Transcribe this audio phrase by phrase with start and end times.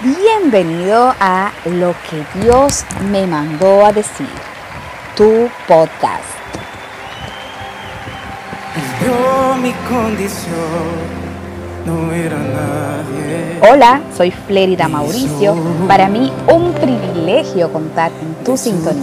[0.00, 4.28] Bienvenido a Lo que Dios me mandó a decir,
[5.16, 6.22] tu podcast.
[9.04, 10.54] Yo mi condición
[11.84, 13.58] no era nadie.
[13.68, 15.56] Hola, soy Flérida Mauricio.
[15.88, 19.02] Para mí un privilegio contar en tu sintonía.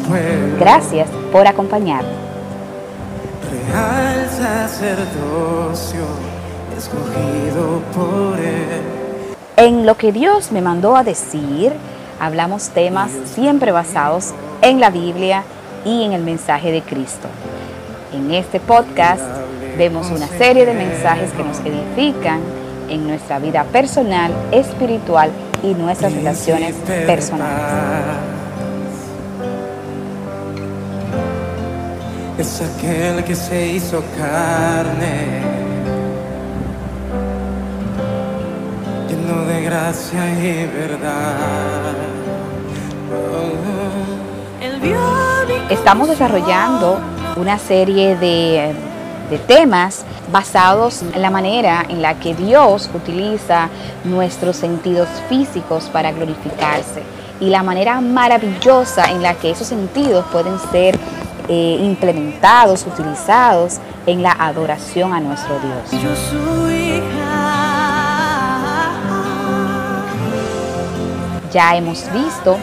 [0.58, 2.08] Gracias por acompañarme.
[3.52, 6.06] Real sacerdocio
[6.78, 8.95] escogido por él.
[9.58, 11.72] En lo que Dios me mandó a decir,
[12.20, 15.44] hablamos temas siempre basados en la Biblia
[15.86, 17.30] y en el mensaje de Cristo.
[18.14, 19.24] En este podcast
[19.78, 22.42] vemos una serie de mensajes que nos edifican
[22.90, 25.32] en nuestra vida personal, espiritual
[25.64, 26.76] y nuestras relaciones
[27.06, 27.56] personales.
[32.38, 35.65] Es aquel que se hizo carne,
[39.26, 41.96] lleno de gracia y verdad.
[45.70, 47.00] Estamos desarrollando
[47.36, 48.74] una serie de,
[49.30, 53.70] de temas basados en la manera en la que Dios utiliza
[54.04, 57.04] nuestros sentidos físicos para glorificarse
[57.40, 60.98] y la manera maravillosa en la que esos sentidos pueden ser
[61.48, 66.02] eh, implementados, utilizados en la adoración a nuestro Dios.
[66.02, 67.25] Yo su
[71.56, 72.58] Ya hemos visto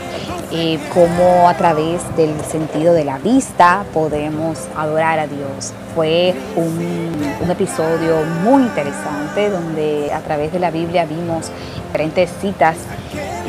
[0.50, 5.72] eh, cómo a través del sentido de la vista podemos adorar a Dios.
[5.94, 11.50] Fue un, un episodio muy interesante donde a través de la Biblia vimos
[11.86, 12.76] diferentes citas,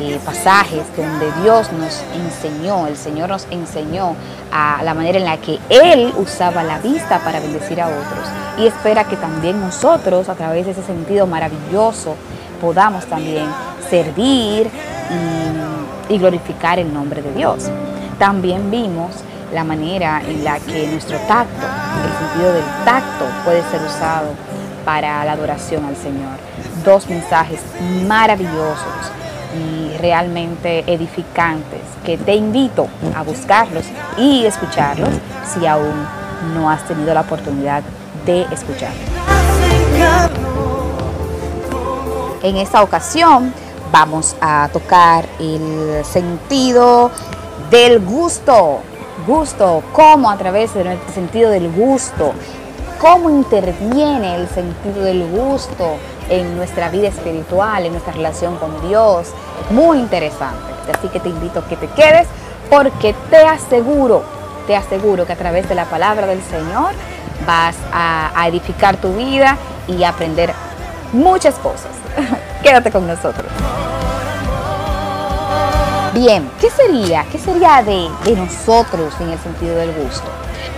[0.00, 4.16] eh, pasajes donde Dios nos enseñó, el Señor nos enseñó
[4.50, 8.28] a la manera en la que Él usaba la vista para bendecir a otros.
[8.56, 12.16] Y espera que también nosotros, a través de ese sentido maravilloso,
[12.62, 13.44] podamos también
[13.90, 14.70] servir
[16.08, 17.70] y, glorificar el nombre de Dios.
[18.18, 19.10] También vimos
[19.52, 21.66] la manera en la que nuestro tacto,
[22.04, 24.28] el sentido del tacto puede ser usado
[24.84, 26.38] para la adoración al Señor.
[26.84, 27.60] Dos mensajes
[28.06, 29.10] maravillosos
[29.54, 33.84] y realmente edificantes que te invito a buscarlos
[34.18, 35.10] y escucharlos
[35.52, 36.06] si aún
[36.54, 37.82] no has tenido la oportunidad
[38.26, 39.00] de escucharlos.
[42.42, 43.54] En esta ocasión
[43.94, 47.12] vamos a tocar el sentido
[47.70, 48.80] del gusto.
[49.24, 52.32] Gusto, cómo a través del sentido del gusto,
[53.00, 55.94] cómo interviene el sentido del gusto
[56.28, 59.28] en nuestra vida espiritual, en nuestra relación con Dios.
[59.70, 60.72] Muy interesante.
[60.92, 62.26] Así que te invito a que te quedes
[62.68, 64.24] porque te aseguro,
[64.66, 66.94] te aseguro que a través de la palabra del Señor
[67.46, 69.56] vas a, a edificar tu vida
[69.86, 70.52] y aprender
[71.12, 71.92] muchas cosas.
[72.64, 73.46] Quédate con nosotros.
[76.14, 77.26] Bien, ¿qué sería?
[77.30, 80.24] ¿Qué sería de, de, nosotros en el sentido del gusto?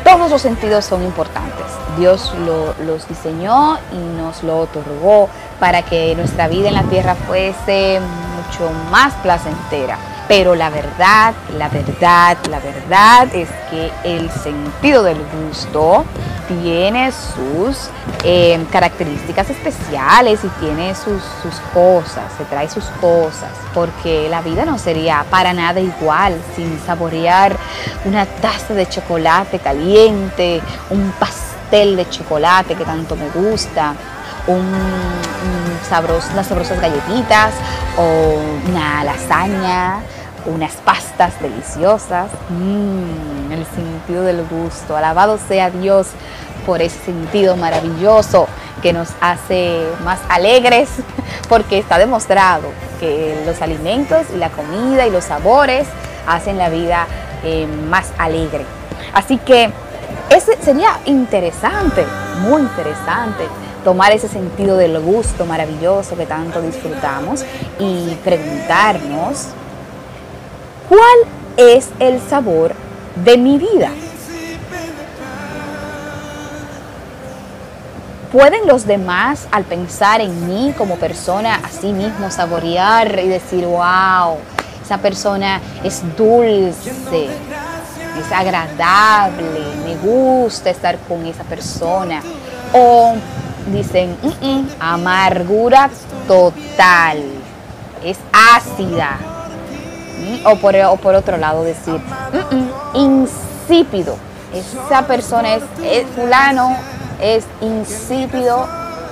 [0.03, 1.65] Todos los sentidos son importantes.
[1.97, 5.29] Dios lo, los diseñó y nos lo otorgó
[5.61, 8.01] para que nuestra vida en la tierra fuese
[8.35, 9.97] mucho más placentera.
[10.27, 16.05] Pero la verdad, la verdad, la verdad es que el sentido del gusto
[16.49, 17.89] tiene sus
[18.25, 24.65] eh, características especiales y tiene sus, sus cosas, se trae sus cosas, porque la vida
[24.65, 27.57] no sería para nada igual sin saborear
[28.05, 33.95] una taza de chocolate caliente, un pastel de chocolate que tanto me gusta,
[34.47, 37.55] un, un sabros, unas sabrosas galletitas
[37.97, 40.01] o una lasaña,
[40.47, 42.31] unas pastas deliciosas.
[42.51, 44.97] Mmm, el sentido del gusto.
[44.97, 46.09] Alabado sea Dios
[46.65, 48.49] por ese sentido maravilloso
[48.83, 50.89] que nos hace más alegres,
[51.49, 52.69] porque está demostrado
[53.01, 55.87] que los alimentos y la comida y los sabores
[56.27, 57.07] hacen la vida
[57.45, 58.65] eh, más alegre.
[59.13, 59.71] Así que
[60.31, 62.05] ese sería interesante,
[62.41, 63.45] muy interesante
[63.85, 67.45] tomar ese sentido del gusto maravilloso que tanto disfrutamos
[67.79, 69.51] y preguntarnos
[70.89, 71.19] cuál
[71.57, 72.75] es el sabor
[73.25, 73.91] de mi vida.
[78.33, 83.65] ¿Pueden los demás, al pensar en mí como persona, a sí mismo saborear y decir,
[83.65, 84.37] wow,
[84.85, 87.29] esa persona es dulce,
[88.19, 92.21] es agradable, me gusta estar con esa persona?
[92.75, 93.15] O
[93.73, 95.89] dicen, mm -mm, amargura
[96.27, 97.23] total,
[98.05, 99.36] es ácida.
[100.45, 102.01] O por, o por otro lado decir,
[102.95, 104.17] insípido,
[104.53, 106.77] esa persona es, es fulano
[107.21, 108.67] es insípido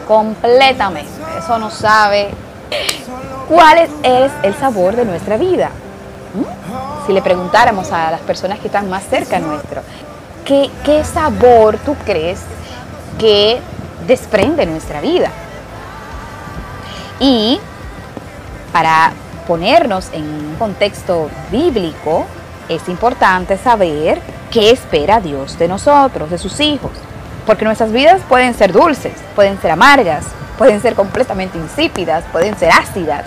[0.07, 1.11] completamente.
[1.39, 2.31] Eso no sabe
[3.49, 5.69] ¿Cuál es el sabor de nuestra vida?
[5.69, 7.07] ¿Mm?
[7.07, 9.83] Si le preguntáramos a las personas que están más cerca nuestro,
[10.45, 12.41] ¿qué, qué sabor tú crees
[13.19, 13.61] que
[14.07, 15.31] desprende nuestra vida?
[17.21, 17.61] Y
[18.73, 19.13] para
[19.47, 22.27] ponernos en un contexto bíblico,
[22.69, 24.21] es importante saber
[24.51, 26.93] qué espera Dios de nosotros, de sus hijos.
[27.47, 30.25] Porque nuestras vidas pueden ser dulces, pueden ser amargas,
[30.57, 33.25] pueden ser completamente insípidas, pueden ser ácidas.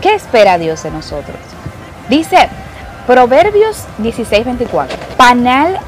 [0.00, 1.36] ¿Qué espera Dios de nosotros?
[2.08, 2.48] Dice
[3.06, 5.78] Proverbios 16:24, panal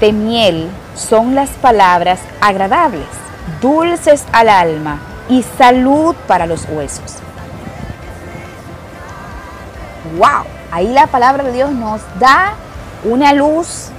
[0.00, 3.06] de miel son las palabras agradables,
[3.60, 7.25] dulces al alma y salud para los huesos.
[10.16, 10.44] ¡Wow!
[10.72, 12.54] Ahí la palabra de Dios nos da
[13.04, 13.90] una luz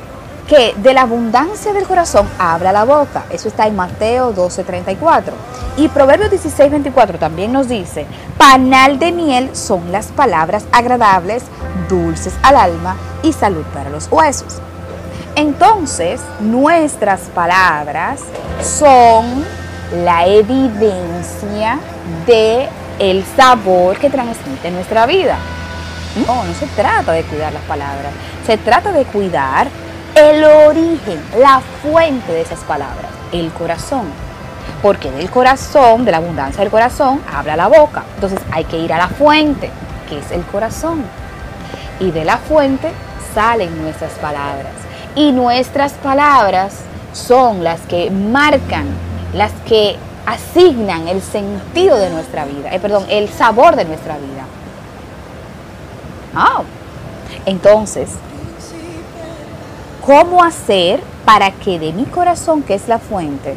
[0.47, 3.25] que de la abundancia del corazón habla la boca.
[3.29, 5.33] Eso está en Mateo 12:34.
[5.77, 8.05] Y Proverbios 16:24 también nos dice,
[8.37, 11.43] panal de miel son las palabras agradables,
[11.89, 14.59] dulces al alma y salud para los huesos.
[15.35, 18.21] Entonces, nuestras palabras
[18.63, 19.45] son
[20.03, 21.77] la evidencia
[22.25, 22.67] de
[22.99, 25.37] el sabor que transmite nuestra vida.
[26.25, 28.11] No, no se trata de cuidar las palabras,
[28.45, 29.67] se trata de cuidar
[30.15, 34.05] el origen, la fuente de esas palabras, el corazón.
[34.81, 38.03] Porque del corazón, de la abundancia del corazón, habla la boca.
[38.15, 39.69] Entonces hay que ir a la fuente,
[40.07, 41.03] que es el corazón.
[41.99, 42.91] Y de la fuente
[43.33, 44.73] salen nuestras palabras.
[45.15, 46.73] Y nuestras palabras
[47.13, 48.85] son las que marcan,
[49.33, 54.45] las que asignan el sentido de nuestra vida, eh, perdón, el sabor de nuestra vida.
[56.39, 56.61] Ah,
[57.47, 58.11] entonces,
[60.05, 63.55] ¿cómo hacer para que de mi corazón, que es la fuente,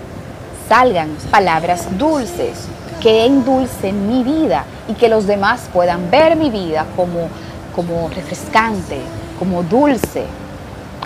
[0.67, 2.69] salgan palabras dulces,
[3.03, 7.29] que endulcen mi vida y que los demás puedan ver mi vida como,
[7.77, 8.99] como refrescante,
[9.39, 10.25] como dulce,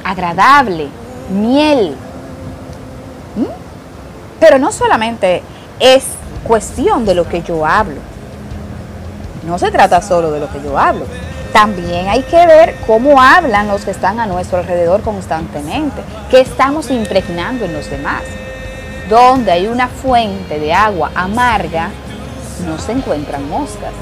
[0.04, 0.86] agradable,
[1.28, 1.96] miel?
[3.34, 3.50] ¿Mm?
[4.38, 5.42] Pero no solamente
[5.80, 6.04] es
[6.46, 8.00] cuestión de lo que yo hablo.
[9.44, 11.04] No se trata solo de lo que yo hablo
[11.54, 16.90] también hay que ver cómo hablan los que están a nuestro alrededor constantemente, qué estamos
[16.90, 18.22] impregnando en los demás.
[19.08, 21.90] Donde hay una fuente de agua amarga,
[22.66, 23.92] no se encuentran moscas.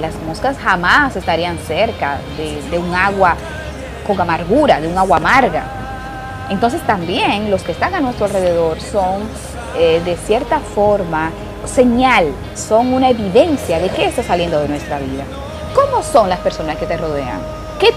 [0.00, 3.36] Las moscas jamás estarían cerca de, un agua
[4.04, 5.62] con amargura, de un agua amarga.
[6.50, 9.22] Entonces también los que están a nuestro alrededor son
[9.78, 11.30] eh, de cierta forma
[11.66, 15.22] señal, son una evidencia de qué está saliendo de nuestra vida.
[15.74, 17.40] ¿Cómo son las personas que te rodean?
[17.78, 17.92] ¿Qué,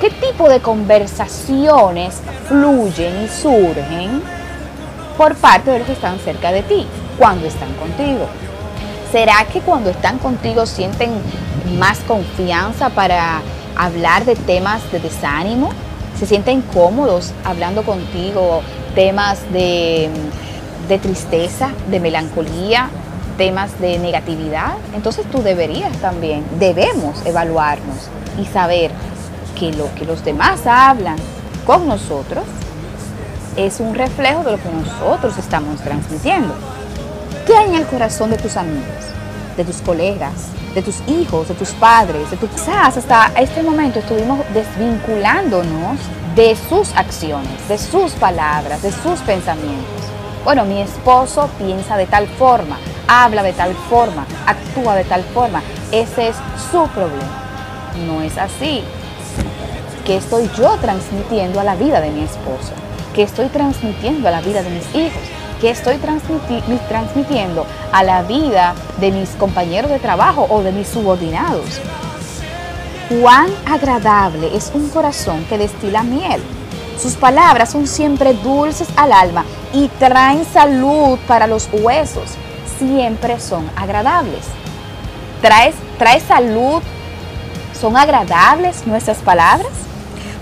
[0.00, 4.22] ¿Qué, tipo de conversaciones fluyen y surgen
[5.16, 6.86] por parte de los que están cerca de ti
[7.18, 8.26] cuando están contigo?
[9.12, 11.12] ¿Será que cuando están contigo sienten
[11.78, 13.40] más confianza para
[13.76, 15.70] hablar de temas de desánimo?
[16.18, 18.62] ¿Se sienten cómodos hablando contigo
[18.94, 20.10] temas de,
[20.88, 22.90] de tristeza, de melancolía,
[23.42, 28.08] temas de negatividad, entonces tú deberías también, debemos evaluarnos
[28.40, 28.92] y saber
[29.58, 31.16] que lo que los demás hablan
[31.66, 32.44] con nosotros
[33.56, 36.54] es un reflejo de lo que nosotros estamos transmitiendo.
[37.44, 39.02] ¿Qué hay en el corazón de tus amigos,
[39.56, 40.34] de tus colegas,
[40.76, 42.48] de tus hijos, de tus padres, de tus...
[42.48, 45.98] Quizás hasta este momento estuvimos desvinculándonos
[46.36, 50.01] de sus acciones, de sus palabras, de sus pensamientos.
[50.44, 55.62] Bueno, mi esposo piensa de tal forma, habla de tal forma, actúa de tal forma.
[55.92, 56.36] Ese es
[56.70, 57.30] su problema.
[58.08, 58.82] No es así.
[60.04, 62.72] ¿Qué estoy yo transmitiendo a la vida de mi esposo?
[63.14, 65.22] ¿Qué estoy transmitiendo a la vida de mis hijos?
[65.60, 71.80] ¿Qué estoy transmitiendo a la vida de mis compañeros de trabajo o de mis subordinados?
[73.08, 76.42] Cuán agradable es un corazón que destila miel.
[77.02, 82.36] Sus palabras son siempre dulces al alma y traen salud para los huesos
[82.78, 84.44] siempre son agradables.
[85.40, 86.82] ¿Traes, trae salud?
[87.78, 89.72] ¿Son agradables nuestras palabras?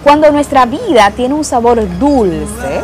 [0.02, 2.82] Cuando nuestra vida tiene un sabor dulce,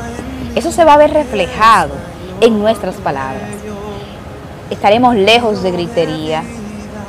[0.54, 1.94] eso se va a ver reflejado
[2.40, 3.50] en nuestras palabras.
[4.70, 6.42] Estaremos lejos de gritería,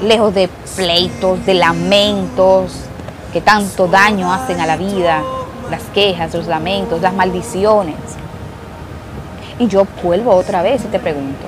[0.01, 2.74] lejos de pleitos, de lamentos
[3.33, 5.21] que tanto daño hacen a la vida,
[5.69, 7.95] las quejas, los lamentos, las maldiciones.
[9.59, 11.47] Y yo vuelvo otra vez y te pregunto,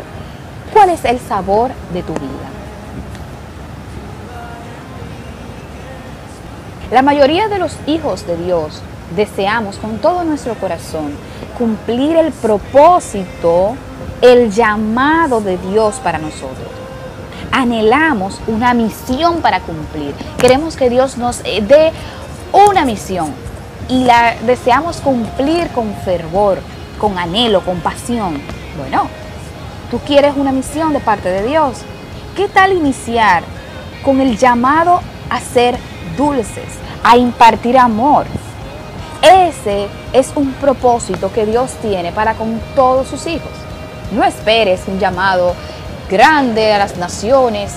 [0.74, 2.30] ¿Cuál es el sabor de tu vida?
[6.92, 8.82] La mayoría de los hijos de Dios
[9.16, 11.12] deseamos con todo nuestro corazón
[11.58, 13.76] cumplir el propósito,
[14.22, 16.68] el llamado de Dios para nosotros.
[17.52, 20.14] anhelamos una misión para cumplir.
[20.38, 21.92] Queremos que Dios nos eh, dé
[22.54, 23.34] una misión
[23.90, 26.60] y la deseamos cumplir con fervor,
[27.00, 28.40] con anhelo, con pasión.
[28.78, 29.08] Bueno,
[29.90, 31.80] tú quieres una misión de parte de Dios.
[32.36, 33.44] ¿Qué tal iniciar
[34.06, 35.78] con el llamado a ser
[36.16, 38.26] dulces, a impartir amor?
[39.22, 43.52] Ese es un propósito que Dios tiene para con todos sus hijos.
[44.12, 45.56] No esperes un llamado
[46.10, 47.74] grande a las naciones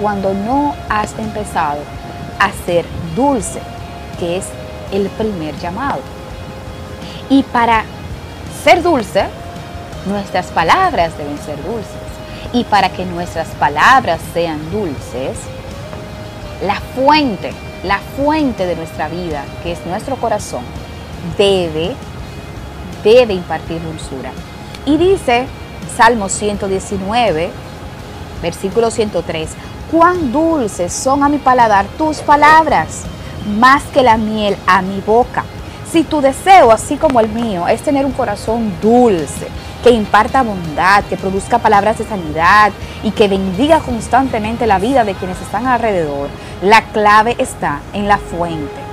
[0.00, 1.80] cuando no has empezado
[2.38, 3.60] a ser dulce,
[4.18, 4.46] que es
[4.92, 6.00] el primer llamado.
[7.28, 7.84] Y para
[8.62, 9.26] ser dulce,
[10.06, 11.90] nuestras palabras deben ser dulces.
[12.52, 15.36] Y para que nuestras palabras sean dulces,
[16.64, 17.52] la fuente,
[17.84, 20.62] la fuente de nuestra vida, que es nuestro corazón,
[21.36, 21.94] debe,
[23.04, 24.30] debe impartir dulzura.
[24.84, 25.46] Y dice
[25.96, 27.50] Salmo 119,
[28.42, 29.50] versículo 103,
[29.90, 33.02] cuán dulces son a mi paladar tus palabras,
[33.46, 35.44] más que la miel a mi boca.
[35.90, 39.48] Si tu deseo, así como el mío, es tener un corazón dulce,
[39.82, 42.72] que imparta bondad, que produzca palabras de sanidad
[43.02, 46.28] y que bendiga constantemente la vida de quienes están alrededor,
[46.60, 48.86] la clave está en la fuente.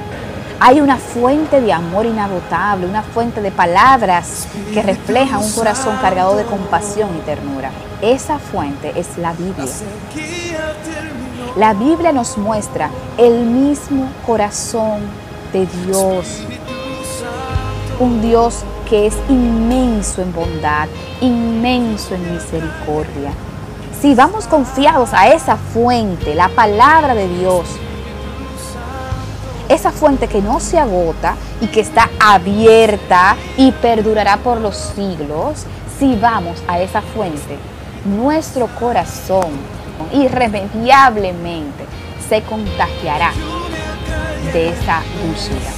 [0.59, 6.37] Hay una fuente de amor inagotable, una fuente de palabras que reflejan un corazón cargado
[6.37, 7.71] de compasión y ternura.
[8.01, 9.65] Esa fuente es la Biblia.
[11.55, 15.01] La Biblia nos muestra el mismo corazón
[15.51, 16.41] de Dios.
[17.99, 20.87] Un Dios que es inmenso en bondad,
[21.21, 23.33] inmenso en misericordia.
[24.01, 27.67] Si vamos confiados a esa fuente, la palabra de Dios,
[29.69, 35.67] esa fuente que no se agota y que está abierta y perdurará por los siglos,
[35.99, 37.59] si vamos a esa fuente,
[38.05, 41.85] nuestro corazón irremediablemente
[42.27, 43.31] se contagiará
[44.51, 45.71] de esa dulzura.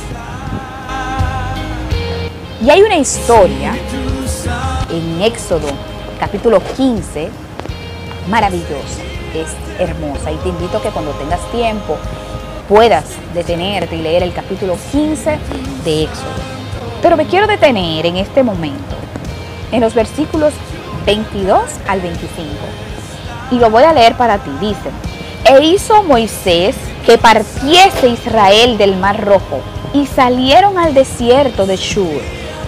[2.62, 3.74] Y hay una historia
[4.90, 5.68] en Éxodo
[6.20, 7.30] capítulo 15
[8.30, 9.02] maravillosa,
[9.34, 11.98] es hermosa y te invito a que cuando tengas tiempo
[12.68, 15.38] puedas detenerte y leer el capítulo 15
[15.84, 16.56] de Éxodo.
[17.02, 18.96] Pero me quiero detener en este momento,
[19.72, 20.54] en los versículos
[21.06, 22.50] 22 al 25.
[23.52, 24.52] Y lo voy a leer para ti.
[24.60, 24.90] Dice,
[25.46, 26.76] e hizo Moisés
[27.06, 29.62] que partiese Israel del mar rojo
[29.94, 32.22] y salieron al desierto de Shur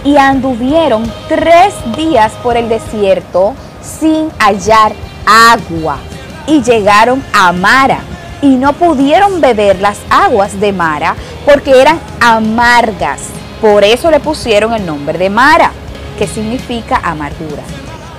[0.04, 4.92] y anduvieron tres días por el desierto sin hallar
[5.26, 5.98] agua
[6.46, 8.00] y llegaron a Mara
[8.40, 13.20] y no pudieron beber las aguas de Mara porque eran amargas.
[13.60, 15.72] Por eso le pusieron el nombre de Mara,
[16.16, 17.62] que significa amargura.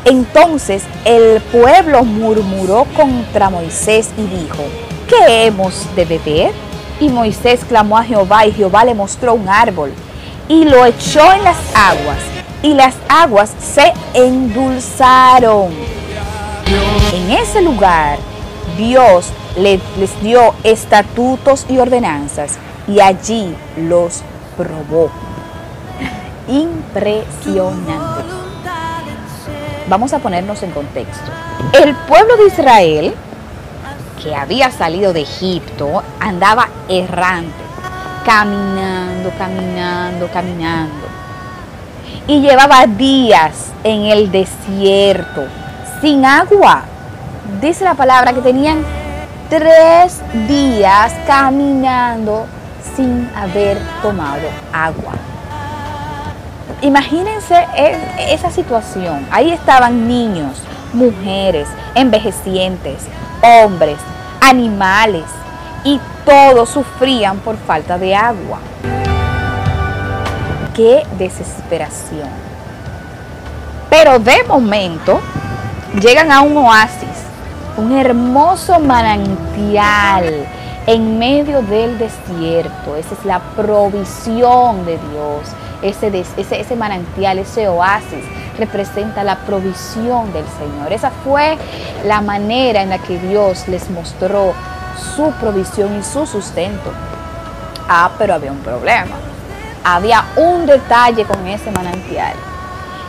[0.10, 4.63] Entonces el pueblo murmuró contra Moisés y dijo,
[5.08, 6.51] ¿qué hemos de beber?
[7.00, 9.94] Y Moisés clamó a Jehová y Jehová le mostró un árbol
[10.48, 12.18] y lo echó en las aguas
[12.63, 15.70] y las aguas se endulzaron.
[17.13, 18.18] En ese lugar
[18.80, 19.80] Dios les,
[20.24, 24.24] dio estatutos y ordenanzas y allí los
[24.58, 25.12] probó.
[26.48, 28.38] Impresionante.
[29.89, 31.31] Vamos a ponernos en contexto.
[31.74, 33.15] El pueblo de Israel,
[34.22, 37.63] que había salido de Egipto, andaba errante,
[38.24, 41.08] caminando, caminando, caminando.
[42.27, 45.46] Y llevaba días en el desierto,
[46.01, 46.84] sin agua.
[47.60, 48.86] Dice la palabra que tenían
[49.50, 52.46] tres días caminando
[52.96, 55.13] sin haber tomado agua.
[56.81, 59.27] Imagínense e, esa situación.
[59.31, 60.57] Ahí estaban niños,
[60.93, 63.05] mujeres, envejecientes,
[63.41, 63.98] hombres,
[64.41, 65.25] animales
[65.83, 68.59] y todos sufrían por falta de agua.
[70.75, 72.29] Qué desesperación.
[73.89, 75.19] Pero de momento
[76.01, 77.29] llegan a un oasis
[77.79, 80.45] un hermoso manantial
[80.86, 82.95] en medio del desierto.
[82.98, 85.48] Esa es la provisión de Dios.
[85.81, 88.24] Ese, ese, manantial, ese oasis,
[88.57, 90.91] representa la provisión del Señor.
[90.91, 91.57] Esa fue
[92.05, 94.53] la manera en la que Dios les mostró
[95.15, 96.91] su provisión y su sustento.
[97.88, 99.15] Ah, pero había un problema.
[99.83, 102.33] Había un detalle con ese manantial.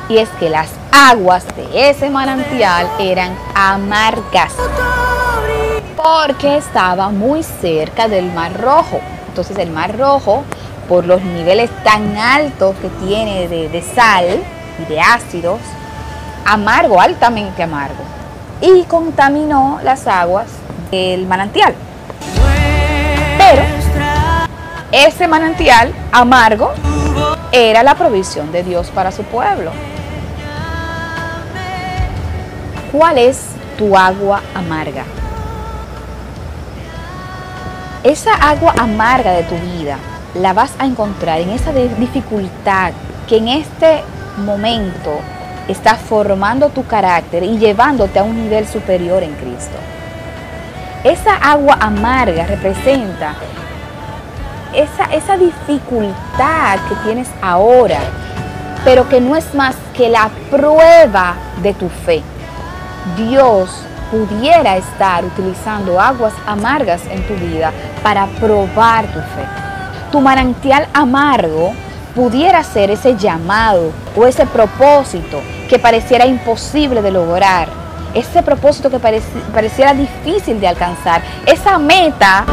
[0.09, 4.53] Y es que las aguas de ese manantial eran amargas
[6.03, 9.01] porque estaba muy cerca del Mar Rojo.
[9.29, 10.45] Entonces el Mar Rojo,
[10.91, 14.27] por los niveles tan altos que tiene de, sal
[14.77, 15.61] y de ácidos,
[16.45, 18.03] amargo, altamente amargo.
[18.61, 20.49] y contaminó las aguas
[20.91, 21.75] del manantial.
[23.39, 23.63] Pero
[24.91, 26.73] ese manantial amargo
[27.53, 29.71] era la provisión de Dios para su pueblo.
[32.91, 35.05] ¿Cuál es tu agua amarga?
[38.03, 39.97] Esa agua amarga de tu vida
[40.35, 42.93] la vas a encontrar en esa dificultad
[43.29, 44.03] que en este
[44.45, 45.19] momento
[45.69, 49.77] está formando tu carácter y llevándote a un nivel superior en Cristo.
[51.05, 53.35] Esa agua amarga representa
[54.75, 58.01] esa, esa dificultad que tienes ahora,
[58.85, 62.23] pero que no es más que la prueba de tu fe.
[63.17, 67.73] Dios pudiera estar utilizando aguas amargas en tu vida
[68.03, 69.70] para probar tu fe.
[70.11, 71.73] Tu manantial amargo
[72.15, 77.69] pudiera ser ese llamado o ese propósito que pareciera imposible de lograr,
[78.13, 82.45] ese propósito que pareciera difícil de alcanzar, esa meta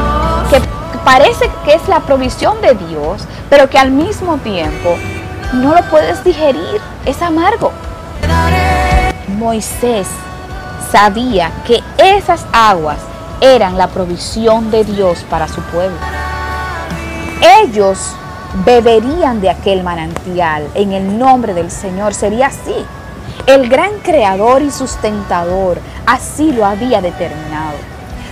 [0.52, 0.62] que
[1.04, 4.96] parece que es la provisión de Dios, pero que al mismo tiempo
[5.54, 7.72] no lo puedes digerir, es amargo.
[9.40, 10.08] Moisés
[10.92, 12.98] sabía que esas aguas
[13.42, 16.17] eran la provisión de Dios para su pueblo.
[17.42, 18.16] Ellos
[18.66, 22.14] beberían de aquel manantial en el nombre del Señor.
[22.16, 22.86] Sería así.
[23.46, 27.78] El gran creador y sustentador así lo había determinado.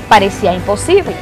[0.09, 1.15] Parecía imposible,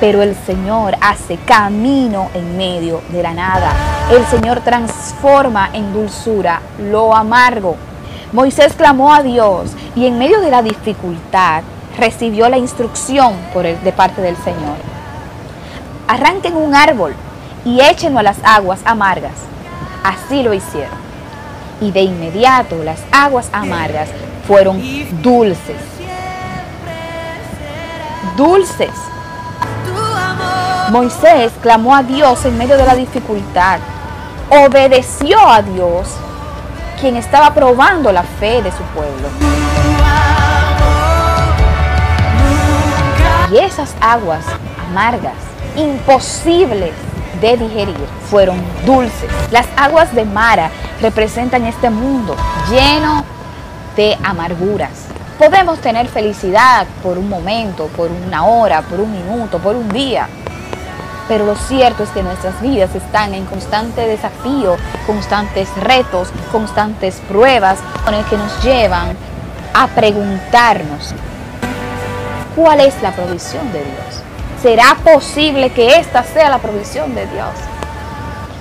[0.00, 3.72] pero el Señor hace camino en medio de la nada.
[4.10, 7.76] El Señor transforma en dulzura lo amargo.
[8.32, 11.62] Moisés clamó a Dios y en medio de la dificultad
[11.96, 14.99] recibió la instrucción de parte del Señor.
[16.10, 17.14] Arranquen un árbol
[17.64, 19.30] y échenlo a las aguas amargas.
[20.02, 20.98] Así lo hicieron.
[21.80, 24.08] Y de inmediato las aguas amargas
[24.44, 24.82] fueron
[25.22, 25.76] dulces.
[28.36, 28.90] Dulces.
[30.90, 33.78] Moisés clamó a Dios en medio de la dificultad.
[34.48, 36.08] Obedeció a Dios,
[37.00, 39.28] quien estaba probando la fe de su pueblo.
[43.52, 44.44] Y esas aguas
[44.88, 45.49] amargas,
[45.80, 46.92] imposibles
[47.40, 47.96] de digerir
[48.28, 49.30] fueron dulces.
[49.50, 52.36] Las aguas de Mara representan este mundo
[52.70, 53.24] lleno
[53.96, 55.06] de amarguras.
[55.38, 60.28] Podemos tener felicidad por un momento, por una hora, por un minuto, por un día.
[61.28, 67.78] Pero lo cierto es que nuestras vidas están en constante desafío, constantes retos, constantes pruebas
[68.04, 69.16] con el que nos llevan
[69.72, 71.14] a preguntarnos
[72.56, 74.19] cuál es la provisión de Dios.
[74.62, 77.48] ¿Será posible que esta sea la provisión de Dios?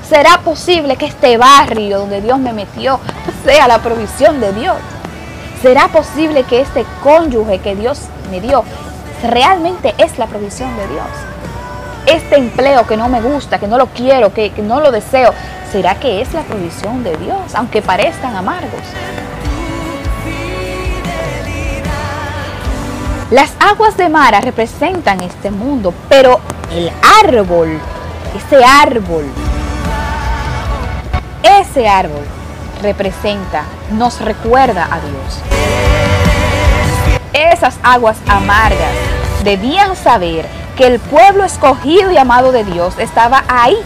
[0.07, 3.01] ¿Será posible que este barrio donde Dios me metió
[3.43, 4.77] sea la provisión de Dios?
[5.61, 8.63] ¿Será posible que este cónyuge que Dios me dio
[9.27, 11.07] realmente es la provisión de Dios?
[12.05, 15.33] Este empleo que no me gusta, que no lo quiero, que, que no lo deseo,
[15.69, 17.55] ¿será que es la provisión de Dios?
[17.55, 18.83] Aunque parezcan amargos.
[23.31, 26.39] Las aguas de Mara representan este mundo, pero
[26.71, 26.91] el
[27.23, 27.79] árbol,
[28.35, 29.23] ese árbol,
[31.43, 32.25] ese árbol
[32.81, 35.41] representa, nos recuerda a Dios.
[37.31, 38.93] Esas aguas amargas
[39.43, 43.77] debían saber que el pueblo escogido y amado de Dios estaba ahí.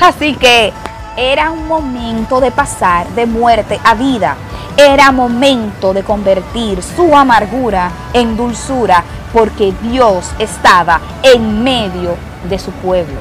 [0.00, 0.72] Así que
[1.16, 4.36] era un momento de pasar de muerte a vida
[4.76, 12.16] era momento de convertir su amargura en dulzura porque Dios estaba en medio
[12.48, 13.18] de su pueblo.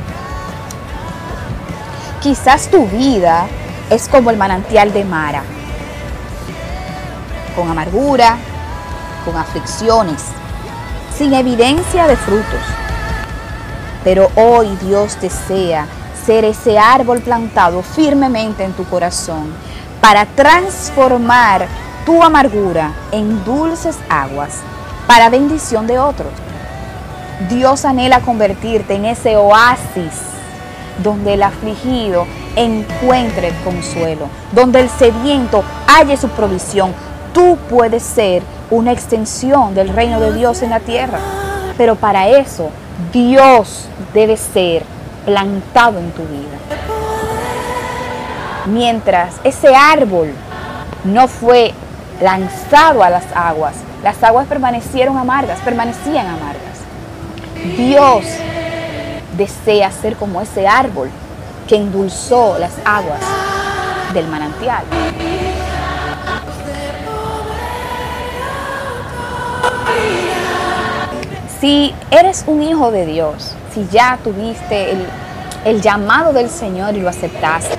[2.22, 3.48] Quizás tu vida
[3.90, 5.44] es como el manantial de Mara,
[7.56, 8.38] con amargura,
[9.26, 10.22] con aflicciones,
[11.18, 12.62] sin evidencia de frutos.
[14.04, 15.86] Pero hoy Dios desea
[16.26, 19.52] ser ese árbol plantado firmemente en tu corazón
[20.02, 21.68] para transformar
[22.06, 24.58] tu amargura en dulces aguas
[25.08, 26.32] para bendición de otros.
[27.50, 30.14] Dios anhela convertirte en ese oasis
[31.04, 36.94] donde el afligido encuentre consuelo, donde el sediento halle su provisión.
[37.34, 41.20] Tú puedes ser una extensión del reino de Dios en la tierra,
[41.78, 42.70] pero para eso
[43.14, 44.84] Dios debe ser
[45.26, 47.01] plantado en tu vida
[48.72, 50.34] mientras ese árbol
[51.04, 51.74] no fue
[52.22, 56.80] lanzado a las aguas, las aguas permanecieron amargas, permanecían amargas.
[57.78, 58.26] Dios
[59.38, 61.10] desea ser como ese árbol
[61.68, 63.22] que endulzó las aguas
[64.14, 64.84] del manantial.
[71.60, 74.98] Si eres un hijo de Dios, si ya tuviste
[75.64, 77.78] el, llamado del Señor y lo aceptaste,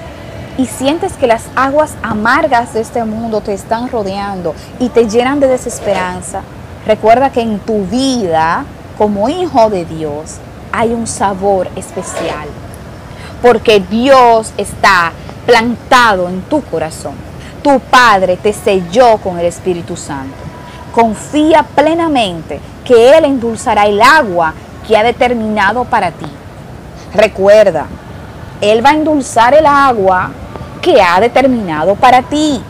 [0.58, 5.40] y sientes que las aguas amargas de este mundo te están rodeando y te llenan
[5.40, 6.42] de desesperanza,
[6.86, 8.64] recuerda que en tu vida,
[8.98, 10.36] como hijo de Dios,
[10.70, 12.48] hay un sabor especial.
[13.40, 15.12] Porque Dios está
[15.46, 17.14] plantado en tu corazón.
[17.62, 20.34] Tu Padre te selló con el Espíritu Santo.
[20.92, 24.52] Confía plenamente que Él endulzará el agua
[24.86, 26.26] que ha determinado para ti.
[27.14, 27.86] Recuerda,
[28.60, 30.30] Él va a endulzar el agua
[30.82, 32.60] que ha determinado para ti,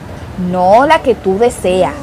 [0.51, 1.95] no la que tú deseas.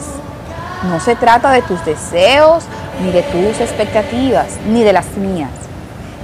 [0.89, 2.63] No se trata de tus deseos,
[3.03, 5.51] ni de tus expectativas, ni de las mías.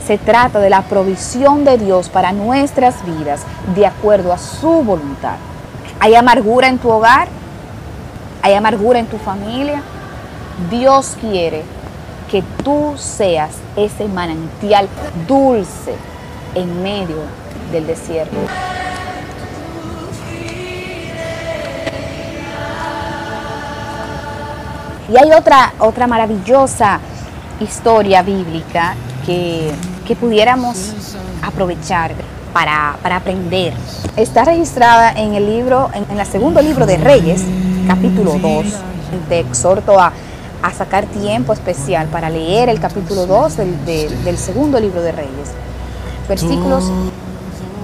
[0.05, 3.41] Se trata de la provisión de Dios para nuestras vidas
[3.75, 5.35] de acuerdo a su voluntad.
[5.99, 7.27] ¿Hay amargura en tu hogar?
[8.41, 9.81] ¿Hay amargura en tu familia?
[10.69, 11.63] Dios quiere
[12.29, 14.87] que tú seas ese manantial
[15.27, 15.95] dulce
[16.55, 17.17] en medio
[17.71, 18.37] del desierto.
[25.11, 26.99] Y hay otra, otra maravillosa
[27.59, 29.71] historia bíblica que,
[30.07, 32.13] que pudiéramos aprovechar
[32.53, 33.73] para, para, aprender.
[34.15, 37.43] Está registrada en el libro, en, el segundo libro de Reyes,
[37.87, 38.65] capítulo 2.
[39.29, 40.11] Te exhorto a,
[40.63, 45.11] a sacar tiempo especial para leer el capítulo 2 del, de, del segundo libro de
[45.11, 45.51] Reyes.
[46.27, 46.91] Versículos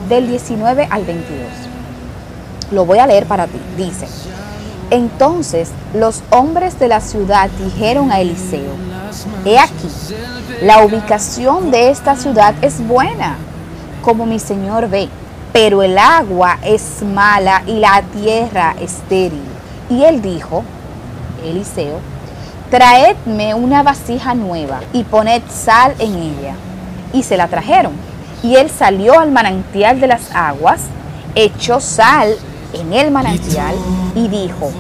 [0.10, 1.48] del 19 al 22.
[2.72, 3.60] Lo voy a leer para ti.
[3.78, 4.08] Dice,
[4.92, 8.74] entonces los hombres de la ciudad dijeron a Eliseo,
[9.46, 9.90] he aquí,
[10.62, 13.38] la ubicación de esta ciudad es buena,
[14.04, 15.10] como mi señor ve,
[15.54, 19.42] pero el agua es mala y la tierra estéril.
[19.90, 20.64] Y él dijo,
[21.44, 22.00] Eliseo,
[22.70, 26.56] traedme una vasija nueva y poned sal en ella.
[27.14, 27.94] Y se la trajeron.
[28.44, 30.82] Y él salió al manantial de las aguas,
[31.36, 32.36] echó sal
[32.74, 33.76] en el manantial
[34.16, 34.72] y dijo,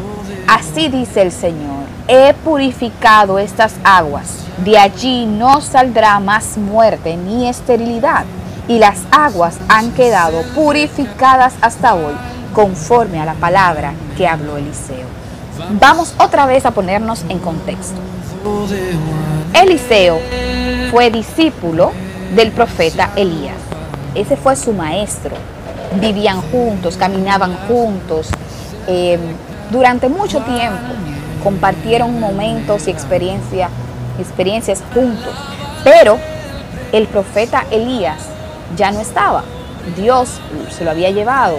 [0.47, 7.47] así dice el Señor, he purificado estas aguas, de allí no saldrá más muerte ni
[7.47, 8.25] esterilidad,
[8.67, 12.13] y las aguas han quedado purificadas hasta hoy,
[12.53, 15.07] conforme a la palabra que habló Eliseo.
[15.79, 17.99] Vamos otra vez a ponernos en contexto.
[19.53, 20.19] Eliseo
[20.91, 21.91] fue discípulo
[22.35, 23.55] del profeta Elías.
[24.15, 25.35] Ese fue su maestro.
[25.99, 28.29] Vivían juntos, caminaban juntos.
[28.87, 29.19] Eh,
[29.71, 30.79] durante mucho tiempo
[31.43, 33.69] compartieron momentos y experiencia,
[34.19, 35.33] experiencias juntos.
[35.83, 36.17] Pero
[36.91, 38.19] el profeta Elías
[38.75, 39.43] ya no estaba.
[39.95, 41.57] Dios se lo había llevado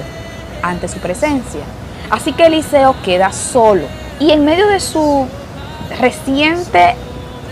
[0.62, 1.62] ante su presencia.
[2.11, 3.85] Así que Eliseo queda solo.
[4.21, 5.27] Y en medio de su
[6.01, 6.95] reciente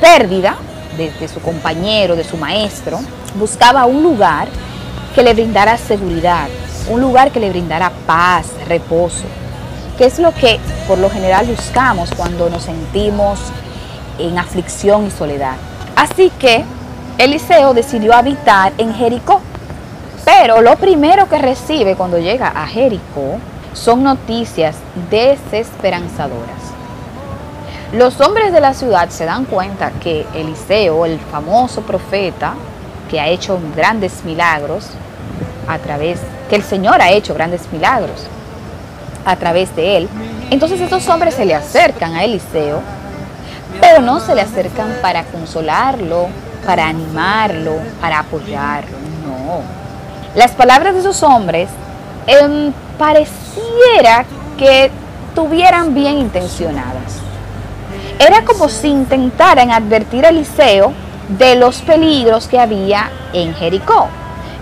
[0.01, 0.57] pérdida
[0.97, 3.01] de, su compañero, de su maestro,
[3.35, 4.49] buscaba un lugar
[5.15, 6.49] que le brindara seguridad,
[6.91, 9.25] un lugar que le brindara paz, reposo,
[9.97, 13.39] que es lo que por lo general buscamos cuando nos sentimos
[14.19, 15.55] en aflicción y soledad.
[15.97, 16.65] Así que
[17.17, 19.41] Eliseo decidió habitar en Jericó.
[20.25, 23.39] Pero lo primero que recibe cuando llega a Jericó
[23.73, 24.77] son noticias
[25.11, 26.61] desesperanzadoras.
[27.93, 32.55] Los hombres de la ciudad se dan cuenta que Eliseo, el famoso profeta,
[33.11, 34.87] que ha hecho grandes milagros
[35.67, 38.27] a través, que el Señor ha hecho grandes milagros
[39.25, 40.09] a través de él.
[40.51, 42.83] Entonces estos hombres se le acercan a Eliseo,
[43.81, 46.27] pero no se le acercan para consolarlo,
[46.67, 49.63] para animarlo, para apoyarlo, no.
[50.35, 51.69] Las palabras de esos hombres
[52.27, 54.25] eh, pareciera
[54.59, 54.91] que
[55.35, 57.21] tuvieran bien intencionadas.
[58.19, 60.93] Era como si intentaran advertir a Eliseo
[61.29, 64.09] de los peligros que había en Jericó.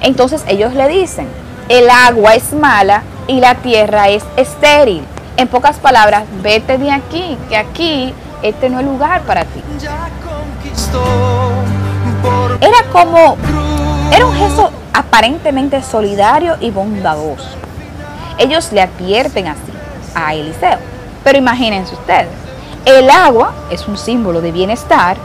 [0.01, 1.27] Entonces ellos le dicen,
[1.68, 5.02] el agua es mala y la tierra es estéril.
[5.37, 9.62] En pocas palabras, vete de aquí, que aquí este no es lugar para ti.
[12.61, 13.37] Era como,
[14.12, 17.48] era un gesto aparentemente solidario y bondadoso.
[18.38, 19.72] Ellos le advierten así
[20.14, 20.78] a Eliseo.
[21.22, 22.28] Pero imagínense ustedes,
[22.85, 25.16] el agua es un símbolo de bienestar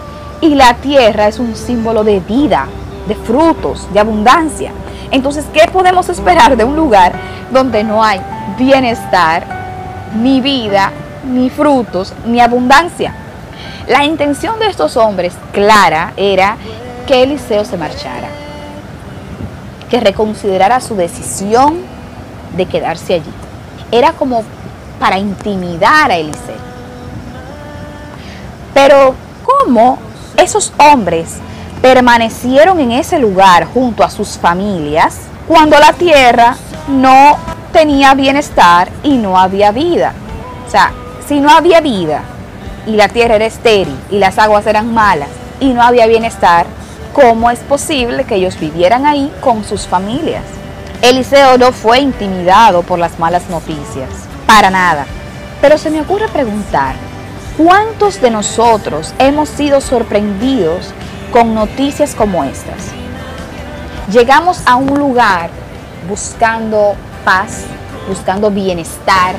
[0.42, 2.68] y la tierra es un símbolo de vida,
[3.08, 4.72] de frutos, de abundancia.
[5.14, 7.14] Entonces, ¿qué podemos esperar de un lugar
[7.52, 8.20] donde no hay
[8.58, 9.46] bienestar,
[10.20, 10.92] ni vida,
[11.24, 13.14] ni frutos, ni abundancia?
[13.88, 16.58] La intención de estos hombres, clara, era
[17.06, 18.28] que Eliseo se marchara,
[19.92, 21.82] que reconsiderara su decisión
[22.58, 23.34] de quedarse allí.
[23.92, 24.44] Era como
[25.00, 26.56] para intimidar a Eliseo.
[28.74, 29.14] Pero
[29.46, 30.00] cómo
[30.38, 31.38] esos hombres
[31.84, 35.18] permanecieron en ese lugar junto a sus familias
[35.50, 36.56] cuando la tierra
[36.88, 37.38] no
[37.74, 40.14] tenía bienestar y no había vida.
[40.66, 40.94] O sea,
[41.28, 42.24] si no había vida
[42.88, 45.28] y la tierra era estéril y las aguas eran malas
[45.60, 46.68] y no había bienestar,
[47.12, 50.46] ¿cómo es posible que ellos vivieran ahí con sus familias?
[51.02, 54.10] Eliseo no fue intimidado por las malas noticias,
[54.48, 55.06] para nada.
[55.60, 56.96] Pero se me ocurre preguntar,
[57.58, 60.94] ¿cuántos de nosotros hemos sido sorprendidos
[61.34, 62.92] con noticias como estas?
[64.12, 65.50] Llegamos a un lugar
[66.08, 67.64] buscando paz,
[68.08, 69.36] buscando bienestar,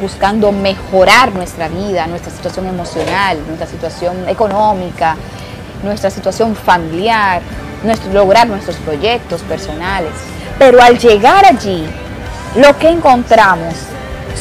[0.00, 5.16] buscando mejorar nuestra vida, nuestra situación emocional, nuestra situación económica,
[5.84, 7.42] nuestra situación familiar,
[7.84, 10.12] nuestro, lograr nuestros proyectos personales.
[10.58, 11.86] Pero al llegar allí,
[12.54, 13.74] lo que encontramos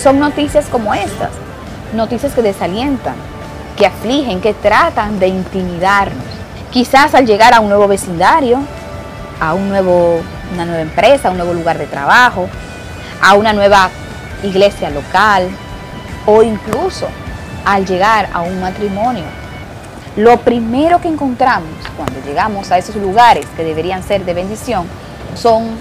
[0.02, 1.32] son noticias como estas,
[1.94, 3.16] noticias que desalientan,
[3.76, 6.45] que afligen, que tratan de intimidarnos.
[6.76, 8.60] Quizás al llegar a un nuevo vecindario,
[9.40, 10.20] a un nuevo,
[10.54, 12.50] una nueva empresa, a un nuevo lugar de trabajo,
[13.22, 13.90] a una nueva
[14.44, 15.48] iglesia local
[16.26, 17.08] o incluso
[17.64, 19.24] al llegar a un matrimonio.
[20.18, 24.86] Lo primero que encontramos cuando llegamos a esos lugares que deberían ser de bendición
[25.34, 25.78] son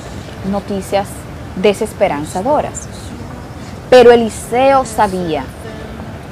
[0.49, 1.09] noticias
[1.57, 2.87] desesperanzadoras.
[3.91, 5.43] Pero Eliseo sabía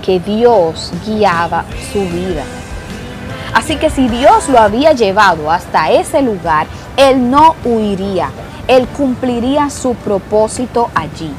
[0.07, 2.44] que Dios guiaba su vida.
[3.55, 8.31] Así que si Dios lo había llevado hasta ese lugar, él no huiría,
[8.67, 11.33] él cumpliría su propósito allí.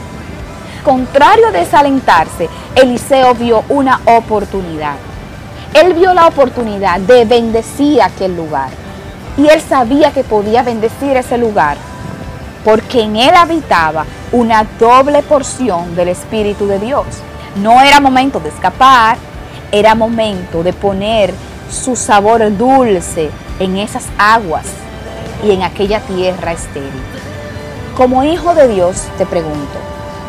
[0.84, 4.96] Contrario a desalentarse, Eliseo vio una oportunidad.
[5.74, 8.70] Él vio la oportunidad de bendecir aquel lugar.
[9.38, 11.78] Y él sabía que podía bendecir ese lugar
[12.64, 17.06] porque en él habitaba una doble porción del Espíritu de Dios.
[17.62, 19.18] No era momento de escapar,
[19.72, 21.34] era momento de poner
[21.74, 24.66] su sabor dulce en esas aguas
[25.44, 26.92] y en aquella tierra estéril.
[27.98, 29.80] Como hijo de Dios te pregunto,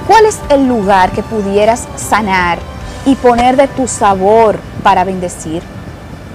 [0.07, 2.59] ¿cuál es el lugar que pudieras sanar
[3.07, 5.63] y poner de tu sabor para bendecir?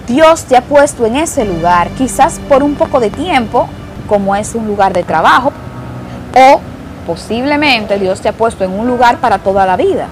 [0.08, 3.68] Dios te ha puesto en ese lugar, quizás por un poco de tiempo,
[4.08, 5.52] como es un lugar de trabajo,
[6.36, 6.62] o
[7.06, 10.08] posiblemente Dios te ha puesto en un lugar para toda la vida,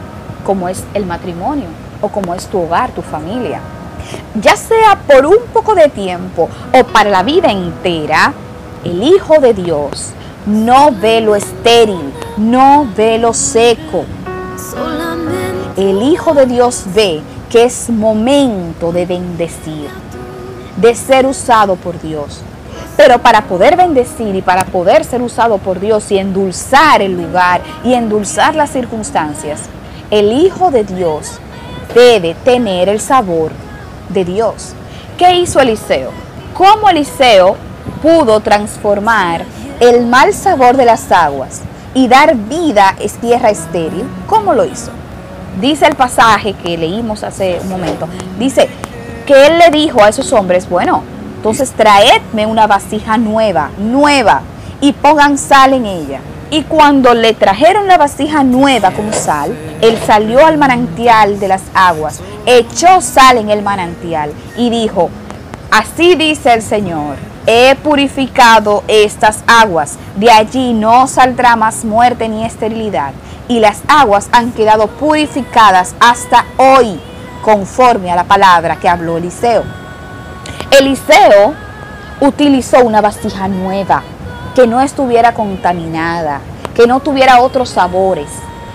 [0.45, 1.67] como es el matrimonio
[2.01, 3.59] o como es tu hogar, tu familia.
[4.41, 8.33] Ya sea por un poco de tiempo o para la vida entera,
[8.83, 10.11] el Hijo de Dios
[10.45, 14.05] no ve lo estéril, no ve lo seco.
[15.75, 19.89] El Hijo de Dios ve que es momento de bendecir,
[20.77, 22.41] de ser usado por Dios.
[22.95, 27.61] Pero para poder bendecir y para poder ser usado por Dios y endulzar el lugar
[27.83, 29.61] y endulzar las circunstancias,
[30.11, 31.39] el Hijo de Dios
[31.93, 33.51] debe tener el sabor
[34.09, 34.73] de Dios.
[35.17, 36.11] ¿Qué hizo Eliseo?
[36.53, 37.55] ¿Cómo Eliseo
[38.01, 39.45] pudo transformar
[39.79, 41.61] el mal sabor de las aguas
[41.93, 44.91] y dar vida a tierra estéril, ¿cómo lo hizo?
[45.59, 48.69] Dice el pasaje que leímos hace un momento, dice
[49.25, 51.03] que él le dijo a esos hombres, bueno,
[51.35, 54.41] entonces traedme una vasija nueva, nueva,
[54.79, 56.19] y pongan sal en ella.
[56.49, 61.63] Y cuando le trajeron la vasija nueva con sal, él salió al manantial de las
[61.73, 65.09] aguas, echó sal en el manantial y dijo,
[65.71, 72.45] así dice el Señor, he purificado estas aguas, de allí no saldrá más muerte ni
[72.45, 73.11] esterilidad,
[73.49, 76.97] y las aguas han quedado purificadas hasta hoy,
[77.43, 79.63] conforme a la palabra que habló Eliseo.
[80.71, 81.53] Eliseo
[82.21, 84.03] utilizó una vasija nueva,
[84.57, 86.41] que no estuviera contaminada,
[86.73, 88.27] que no tuviera otros sabores,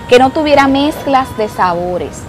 [0.07, 2.19] que no tuviera mezclas de sabores,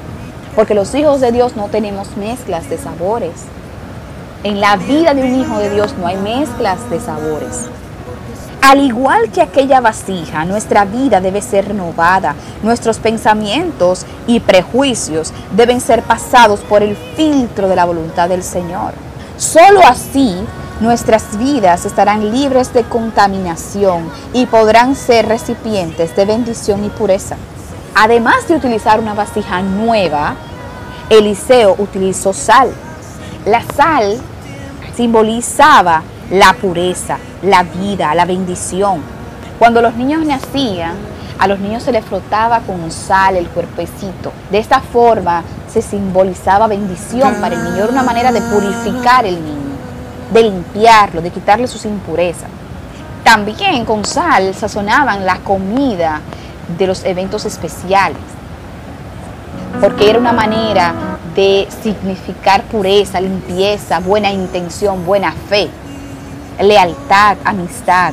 [0.56, 3.30] porque los hijos de Dios no tenemos mezclas de sabores.
[4.42, 7.66] En la vida de un hijo de Dios no hay mezclas de sabores.
[8.60, 12.34] Al igual que aquella vasija, nuestra vida debe ser renovada.
[12.64, 18.94] Nuestros pensamientos y prejuicios deben ser pasados por el filtro de la voluntad del Señor.
[19.36, 20.44] Solo así
[20.80, 27.36] nuestras vidas estarán libres de contaminación y podrán ser recipientes de bendición y pureza.
[27.94, 30.34] Además de utilizar una vasija nueva,
[31.10, 32.70] Eliseo utilizó sal.
[33.46, 34.18] La sal
[34.96, 39.00] simbolizaba la pureza, la vida, la bendición.
[39.58, 40.94] Cuando los niños nacían,
[41.38, 44.32] a los niños se les frotaba con sal el cuerpecito.
[44.50, 47.84] De esta forma se simbolizaba bendición para el niño.
[47.84, 49.63] Era una manera de purificar el niño,
[50.34, 52.48] de limpiarlo, de quitarle sus impurezas.
[53.22, 56.20] También con sal sazonaban la comida
[56.76, 58.18] de los eventos especiales,
[59.80, 60.92] porque era una manera
[61.34, 65.70] de significar pureza, limpieza, buena intención, buena fe,
[66.60, 68.12] lealtad, amistad.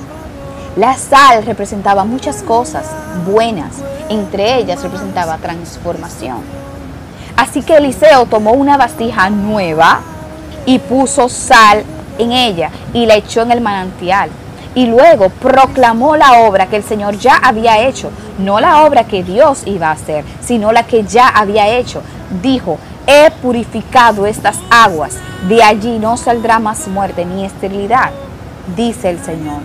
[0.77, 2.85] La sal representaba muchas cosas
[3.25, 3.75] buenas,
[4.09, 6.37] entre ellas representaba transformación.
[7.35, 9.99] Así que Eliseo tomó una vasija nueva
[10.65, 11.83] y puso sal
[12.17, 14.29] en ella y la echó en el manantial.
[14.73, 19.23] Y luego proclamó la obra que el Señor ya había hecho, no la obra que
[19.23, 22.01] Dios iba a hacer, sino la que ya había hecho.
[22.41, 25.17] Dijo, he purificado estas aguas,
[25.49, 28.11] de allí no saldrá más muerte ni esterilidad,
[28.75, 29.61] dice el Señor.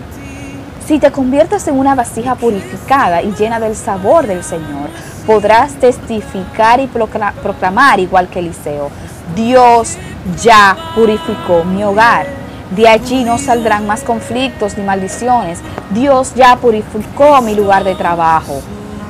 [0.85, 4.89] Si te conviertes en una vasija purificada y llena del sabor del Señor,
[5.25, 8.89] podrás testificar y proclamar igual que Eliseo.
[9.35, 9.97] Dios
[10.41, 12.27] ya purificó mi hogar.
[12.71, 15.59] De allí no saldrán más conflictos ni maldiciones.
[15.91, 18.61] Dios ya purificó mi lugar de trabajo.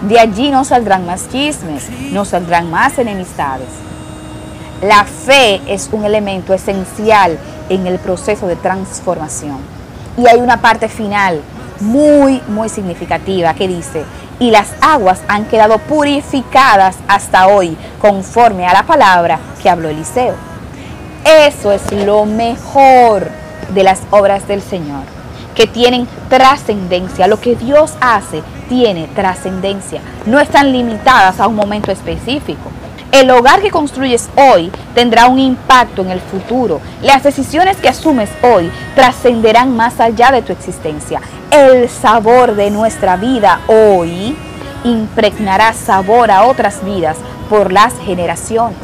[0.01, 3.67] De allí no saldrán más chismes, no saldrán más enemistades.
[4.81, 9.57] La fe es un elemento esencial en el proceso de transformación.
[10.17, 11.41] Y hay una parte final
[11.79, 14.03] muy, muy significativa que dice,
[14.39, 20.46] y las aguas han quedado purificadas hasta hoy, conforme a la palabra que habló Eliseo.
[21.27, 23.27] Eso es lo mejor
[23.73, 25.03] de las obras del Señor,
[25.55, 27.27] que tienen trascendencia.
[27.27, 29.99] Lo que Dios hace tiene trascendencia.
[30.25, 32.71] No están limitadas a un momento específico.
[33.11, 36.79] El hogar que construyes hoy tendrá un impacto en el futuro.
[37.01, 41.19] Las decisiones que asumes hoy trascenderán más allá de tu existencia.
[41.51, 44.37] El sabor de nuestra vida hoy
[44.85, 47.17] impregnará sabor a otras vidas
[47.49, 48.77] por las generaciones.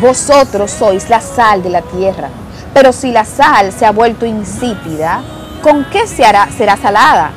[0.00, 2.28] Vosotros sois la sal de la tierra,
[2.72, 5.22] pero si la sal se ha vuelto insípida,
[5.62, 7.30] ¿con qué se hará, será salada?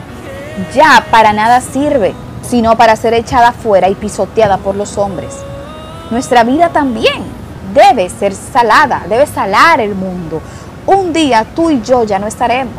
[0.74, 2.16] Ya para nada sirve
[2.50, 5.36] sino para ser echada fuera y pisoteada por los hombres.
[6.12, 7.24] Nuestra vida también
[7.74, 10.42] debe ser salada, debe salar el mundo.
[10.86, 12.74] Un día tú y yo ya no estaremos.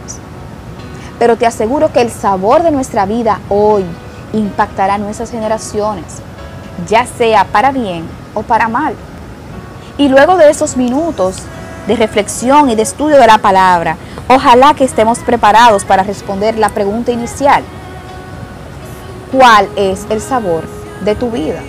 [1.19, 3.85] Pero te aseguro que el sabor de nuestra vida hoy
[4.33, 6.23] impactará a nuestras generaciones,
[6.89, 8.95] ya sea para bien o para mal.
[9.99, 11.37] Y luego de esos minutos
[11.89, 13.97] de reflexión y de estudio de la palabra,
[14.29, 17.65] ojalá que estemos preparados para responder la pregunta inicial
[19.33, 20.63] cuál es el sabor
[21.05, 21.61] de tu vida.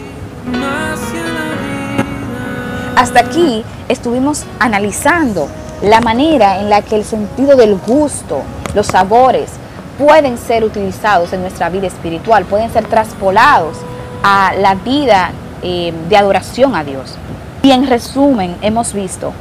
[2.95, 5.47] Hasta aquí estuvimos analizando
[5.81, 8.43] la manera en la que el sentido del gusto,
[8.75, 9.49] los sabores,
[9.97, 13.77] pueden ser utilizados en nuestra vida espiritual, pueden ser traspolados
[14.21, 15.31] a la vida
[15.63, 17.17] eh, de adoración a Dios.
[17.61, 19.33] Y en resumen, hemos visto,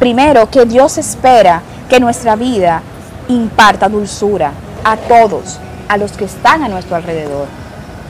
[0.00, 2.82] primero, que Dios espera que nuestra vida
[3.28, 7.46] imparta dulzura a todos, a los que están a nuestro alrededor.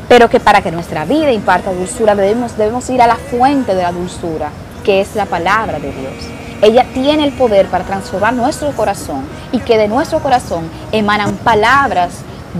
[0.09, 3.83] Pero que para que nuestra vida imparta dulzura debemos, debemos ir a la fuente de
[3.83, 4.49] la dulzura,
[4.83, 6.15] que es la palabra de Dios.
[6.63, 12.13] Ella tiene el poder para transformar nuestro corazón y que de nuestro corazón emanan palabras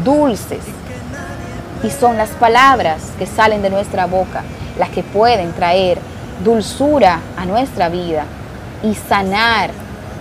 [0.05, 0.61] dulces.
[1.83, 4.43] Y son las palabras que salen de nuestra boca
[4.79, 5.99] las que pueden traer
[6.43, 8.25] dulzura a nuestra vida
[8.83, 9.71] y sanar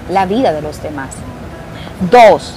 [0.09, 1.09] la vida de los demás.
[2.11, 2.53] Dos,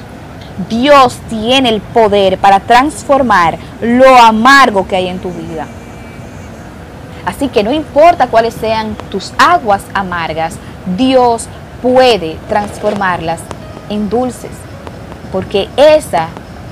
[0.69, 5.67] Dios tiene el poder para transformar lo amargo que hay en tu vida.
[7.27, 10.55] Así que no importa cuáles sean tus aguas amargas,
[10.97, 11.49] Dios
[11.83, 13.41] puede transformarlas
[13.89, 14.53] en dulces.
[15.33, 16.29] Porque esa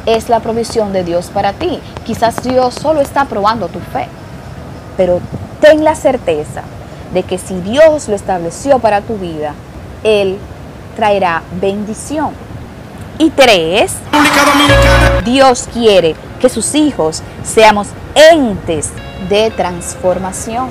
[0.06, 1.80] es la provisión de Dios para ti.
[2.06, 4.06] Quizás Dios solo está probando tu fe.
[4.96, 5.20] Pero
[5.64, 6.60] ten la certeza
[7.14, 9.54] de que si Dios lo estableció para tu vida,
[10.02, 10.36] Él
[10.94, 12.32] traerá bendición.
[13.18, 13.94] Y tres,
[15.24, 18.90] Dios quiere que sus hijos seamos entes
[19.30, 20.68] de transformación,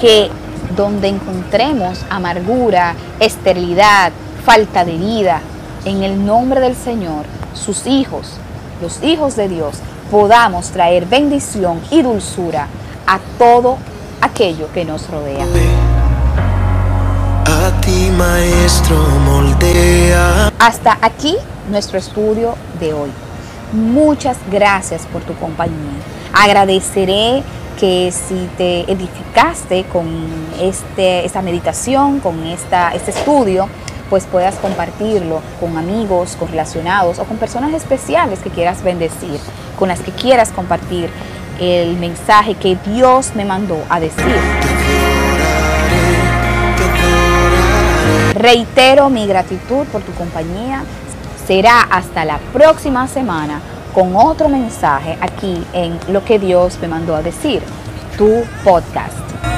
[0.00, 0.30] que
[0.76, 4.12] donde encontremos amargura, esterilidad,
[4.44, 5.40] falta de vida,
[5.84, 8.34] en el nombre del Señor, sus hijos,
[8.80, 9.78] los hijos de Dios,
[10.12, 12.68] podamos traer bendición y dulzura
[13.04, 13.78] a todo
[14.22, 15.44] aquello que nos rodea.
[17.44, 18.96] A ti, maestro,
[19.26, 20.50] moldea.
[20.58, 21.36] Hasta aquí
[21.70, 23.10] nuestro estudio de hoy.
[23.72, 25.98] Muchas gracias por tu compañía.
[26.32, 27.42] Agradeceré
[27.78, 30.06] que si te edificaste con
[30.60, 33.68] este, esta meditación, con esta, este estudio,
[34.08, 39.40] pues puedas compartirlo con amigos, con relacionados o con personas especiales que quieras bendecir,
[39.78, 41.10] con las que quieras compartir
[41.58, 44.36] el mensaje que Dios me mandó a decir.
[48.34, 50.82] Reitero mi gratitud por tu compañía.
[51.46, 53.60] Será hasta la próxima semana
[53.94, 57.62] con otro mensaje aquí en Lo que Dios me mandó a decir.
[58.16, 59.51] tu podcast.